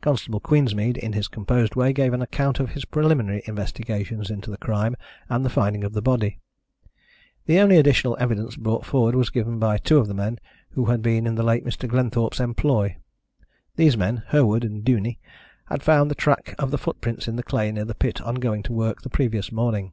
[0.00, 4.56] Constable Queensmead, in his composed way, gave an account of his preliminary investigations into the
[4.56, 4.94] crime,
[5.28, 6.38] and the finding of the body.
[7.46, 10.38] The only additional evidence brought forward was given by two of the men
[10.70, 11.88] who had been in the late Mr.
[11.88, 12.98] Glenthorpe's employ.
[13.74, 15.18] These men, Herward and Duney,
[15.66, 18.62] had found the track of the footprints in the clay near the pit on going
[18.62, 19.92] to work the previous morning.